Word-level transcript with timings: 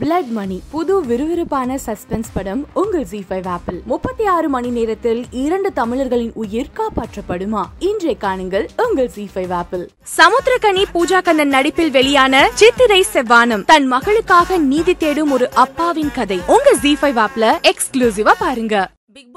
Blood 0.00 0.28
மணி 0.28 0.62
புது 0.70 1.04
விறுவிறுப்பான 1.04 1.78
suspense 1.86 2.30
படம் 2.32 2.66
உங்கள் 2.74 3.04
ஜி 3.04 3.24
ஃபைவ் 3.28 3.46
ஆப்பிள் 3.46 3.80
முப்பத்தி 3.84 4.24
ஆறு 4.24 4.48
மணி 4.48 4.68
நேரத்தில் 4.68 5.24
இரண்டு 5.30 5.72
தமிழர்களின் 5.72 6.32
உயிர் 6.34 6.70
காப்பாற்றப்படுமா? 6.76 7.62
இன்றைய 7.78 8.16
காணுங்கள் 8.20 8.68
உங்கள் 8.88 9.08
ஜி 9.08 9.28
ஃபைவ் 9.34 9.52
ஆப்பிள் 9.52 9.90
சமுத்திரகனி 10.16 10.84
பூஜா 10.94 11.22
கண்ணன் 11.22 11.48
நடிப்பில் 11.48 11.90
வெளியான 11.90 12.50
சித்திரை 12.54 13.04
செவ்வானம். 13.12 13.64
தன் 13.64 13.92
மகளுக்காக 13.92 14.58
நீதி 14.58 14.94
தேடும் 14.94 15.30
ஒரு 15.30 15.50
அப்பாவின் 15.52 16.12
கதை. 16.14 16.40
உங்க 16.46 16.74
ஜி 16.82 16.96
ஃபைவ் 17.00 17.26
ஆப்ல 17.26 17.70
எக்ஸ்க்ளூசிவா 17.70 18.32
பாருங்க. 18.38 18.92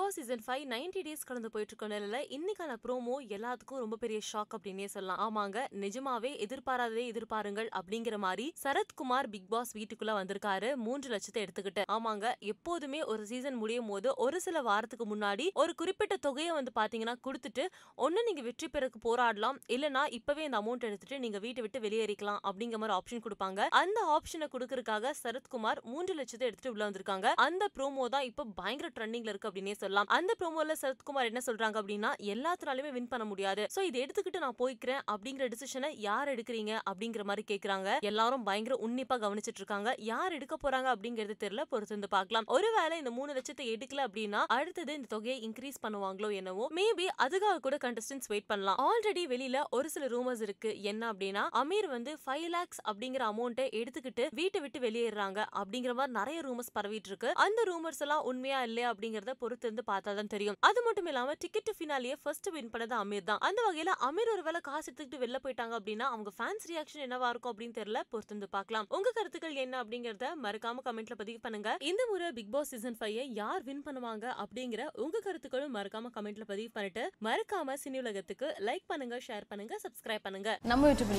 Boss 0.07 0.17
season 0.19 0.43
five 0.45 0.61
ninety 0.73 1.01
days 1.05 1.25
கடந்து 1.29 1.49
போயிட்டு 1.53 1.71
இருக்க 1.73 1.87
நிலையில 1.93 2.17
இன்னைக்கான 2.35 2.75
ப்ரோமோ 2.83 3.15
எல்லாத்துக்கும் 3.35 3.81
ரொம்ப 3.83 3.95
பெரிய 4.03 4.19
ஷாக் 4.27 4.53
அப்படின்னே 4.57 4.85
சொல்லலாம். 4.93 5.19
ஆமாங்க 5.25 5.63
நிஜமாவே 5.81 6.31
எதிர்பாராததே 6.45 7.03
எதிர்பாருங்கள் 7.11 7.69
அப்படிங்கிற 7.79 8.17
மாதிரி 8.25 8.45
சரத்குமார் 8.61 9.27
பிக் 9.33 9.49
பாஸ் 9.53 9.71
வீட்டுக்குள்ள 9.77 10.13
வந்திருக்காரு. 10.19 10.69
மூன்று 10.85 11.07
லட்சத்தை 11.13 11.41
எடுத்துக்கிட்டு. 11.45 11.83
ஆமாங்க 11.95 12.31
எப்போதுமே 12.53 13.01
ஒரு 13.13 13.25
சீசன் 13.31 13.57
முடியும் 13.63 13.89
போது 13.93 14.13
ஒரு 14.25 14.39
சில 14.45 14.61
வாரத்துக்கு 14.69 15.07
முன்னாடி 15.13 15.47
ஒரு 15.63 15.75
குறிப்பிட்ட 15.81 16.17
தொகையை 16.27 16.53
வந்து 16.59 16.73
பாத்தீங்கன்னா 16.79 17.15
கொடுத்துட்டு 17.27 17.65
ஒண்ணு 18.07 18.23
நீங்க 18.29 18.45
வெற்றி 18.47 18.69
பெறக்கு 18.77 19.01
போராடலாம். 19.07 19.59
இல்லனா 19.77 20.05
இப்பவே 20.19 20.45
இந்த 20.49 20.59
அமௌண்ட் 20.63 20.87
எடுத்துட்டு 20.91 21.19
நீங்க 21.25 21.41
வீட்டை 21.47 21.63
விட்டு 21.67 21.83
வெளியேறிக்கலாம். 21.87 22.41
அப்படிங்கிற 22.47 22.81
மாதிரி 22.83 22.97
ஆப்ஷன் 22.99 23.25
கொடுப்பாங்க. 23.27 23.67
அந்த 23.81 23.99
ஆப்ஷனை 24.15 24.49
கொடுக்கறதுக்காக 24.55 25.13
சரத்குமார் 25.23 25.83
மூன்று 25.91 26.15
லட்சத்தை 26.21 26.47
எடுத்துட்டு 26.51 26.73
உள்ள 26.75 26.85
வந்திருக்காங்க. 26.89 27.27
அந்த 27.49 27.69
ப்ரோமோ 27.77 28.07
தான் 28.17 28.27
இப்ப 28.31 28.49
பயங்கர 28.63 28.91
ட்ரெண்டிங்ல 28.99 29.31
இருக்கு 29.35 29.51
அப்படின்னே 29.51 29.77
சொல்லலாம். 29.83 29.95
அந்த 30.17 30.31
ப்ரோமோல 30.39 30.75
சரத்குமார் 30.81 31.29
என்ன 31.31 31.41
சொல்றாங்க 31.47 31.77
அப்படின்னா 31.81 32.11
எல்லாத்தினாலுமே 32.33 32.91
வின் 32.97 33.09
பண்ண 33.13 33.25
முடியாது. 33.31 33.63
சோ 33.75 33.79
இதை 33.89 33.97
எடுத்துக்கிட்டு 34.05 34.43
நான் 34.45 34.57
போய்க்கிறேன் 34.61 35.01
அப்படிங்கிற 35.13 35.47
டிசிஷனை 35.53 35.89
யார் 36.07 36.31
எடுக்கிறீங்க 36.33 36.73
அப்படிங்கிற 36.89 37.23
மாதிரி 37.29 37.45
கேக்குறாங்க. 37.51 37.89
எல்லாரும் 38.09 38.43
பயங்கர 38.49 38.77
உன்னிப்பா 38.87 39.17
கவனிச்சிட்டு 39.25 39.61
இருக்காங்க. 39.63 39.95
யார் 40.11 40.35
எடுக்க 40.37 40.57
போறாங்க 40.63 40.89
அப்படிங்கிறது 40.95 41.35
தெரியல. 41.43 41.65
பொறுத்து 41.73 41.95
வந்து 41.97 42.11
பார்க்கலாம். 42.15 42.47
ஒருவேளை 42.57 42.97
இந்த 43.01 43.11
மூணு 43.17 43.31
லட்சத்தை 43.37 43.67
எடுக்கல 43.75 44.05
அப்படின்னா 44.07 44.41
அடுத்தது 44.57 44.93
இந்த 44.99 45.09
தொகையை 45.15 45.37
இன்க்ரீஸ் 45.47 45.81
பண்ணுவாங்களோ 45.85 46.29
என்னவோ 46.39 46.67
மேபி 46.79 47.07
அதுக்காக 47.25 47.59
கூட 47.67 47.77
கண்டஸ்டன்ஸ் 47.85 48.29
வெயிட் 48.33 48.49
பண்ணலாம். 48.51 48.79
ஆல்ரெடி 48.87 49.23
வெளியில 49.33 49.63
ஒரு 49.77 49.89
சில 49.95 50.07
ரூமர்ஸ் 50.15 50.43
இருக்கு. 50.47 50.71
என்ன 50.91 51.03
அப்படின்னா 51.13 51.43
அமீர் 51.61 51.87
வந்து 51.95 52.13
ஃபைவ் 52.23 52.47
லேக்ஸ் 52.55 52.81
அப்படிங்கிற 52.89 53.23
அமௌண்ட்டை 53.31 53.65
எடுத்துக்கிட்டு 53.81 54.25
வீட்டை 54.39 54.61
விட்டு 54.65 54.79
வெளியேறாங்க 54.85 55.39
அப்படிங்கிற 55.61 55.93
மாதிரி 55.99 56.15
நிறைய 56.19 56.39
ரூமர்ஸ் 56.47 56.73
பரவிட்டு 56.77 57.09
இருக்கு. 57.11 57.31
அந்த 57.45 57.61
ரூமர்ஸ் 57.71 58.01
எல்லாம் 58.05 58.25
உண்மையா 58.31 58.61
இல்லையா 58.67 58.89
அப்படிங்கறத 58.93 59.35
பொறுத்து 59.43 59.69
வந்து 59.69 59.85
பார்த்தா 59.91 60.13
தான் 60.19 60.31
தெரியும். 60.35 60.57
அது 60.69 60.79
மட்டும் 60.87 61.09
இல்லாம 61.11 61.35
டிக்கெட் 61.43 61.71
ஃபினாலியே 61.77 62.15
ஃபர்ஸ்ட் 62.23 62.49
வின் 62.55 62.71
பண்ணது 62.73 62.95
அமீர் 63.01 63.27
தான். 63.31 63.41
அந்த 63.47 63.59
வகையில 63.67 63.93
அமீர் 64.09 64.31
ஒருவேளை 64.35 64.61
காசு 64.69 64.85
எடுத்துக்கிட்டு 64.89 65.21
வெளில 65.23 65.39
போயிட்டாங்க 65.45 65.73
அப்படின்னா 65.79 66.05
அவங்க 66.13 66.31
ஃபேன்ஸ் 66.37 66.67
ரியாக்ஷன் 66.71 67.05
என்னவா 67.07 67.29
இருக்கும் 67.33 67.53
அப்படின்னு 67.53 67.77
தெரியல. 67.79 68.01
பொறுத்திருந்து 68.13 68.49
பார்க்கலாம். 68.57 68.87
உங்க 68.97 69.11
கருத்துக்கள் 69.17 69.61
என்ன 69.65 69.75
அப்படிங்கறத 69.83 70.29
மறக்காம 70.45 70.83
கமெண்ட்ல 70.87 71.17
பதிவு 71.21 71.39
பண்ணுங்க. 71.45 71.71
இந்த 71.91 72.01
முறை 72.11 72.29
பிக் 72.39 72.53
பாஸ் 72.55 72.71
சீசன் 72.75 72.97
ஃபைவ் 72.99 73.19
யார் 73.41 73.65
வின் 73.69 73.83
பண்ணுவாங்க 73.87 74.25
அப்படிங்கிற 74.43 74.83
உங்க 75.05 75.21
கருத்துக்களும் 75.27 75.75
மறக்காம 75.77 76.11
கமெண்ட்ல 76.17 76.47
பதிவு 76.53 76.71
பண்ணிட்டு 76.77 77.05
மறக்காம 77.27 77.77
சினி 77.83 77.99
உலகத்துக்கு 78.05 78.49
லைக் 78.69 78.87
பண்ணுங்க 78.93 79.17
ஷேர் 79.27 79.49
பண்ணுங்க 79.51 79.75
சப்ஸ்கிரைப் 79.85 80.25
பண்ணுங்க. 80.27 80.51
நம்ம 80.73 80.89
யூடியூப் 80.91 81.15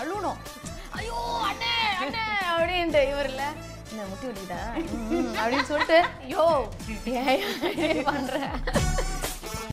அழுணும் 0.00 0.38
ஐயோ 1.00 1.18
அண்ணே! 1.48 1.72
அப்படின்ட்டு. 1.96 3.00
இவர்ல 3.10 3.28
இல்ல. 3.28 3.44
என்ன 3.90 4.04
முட்டி 4.08 4.26
வலிக்குதா? 4.26 4.60
அப்படின்னு 5.40 5.62
சொல்லிட்டு 5.62 5.98
ஐயோ 6.22 6.44
பண்ற? 8.04 8.36